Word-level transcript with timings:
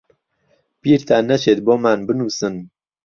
بیرتان 0.81 1.23
نەچێت 1.29 1.59
بۆمان 1.65 1.99
بنووسن. 2.07 2.55